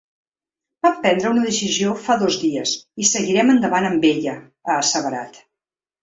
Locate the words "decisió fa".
1.47-2.15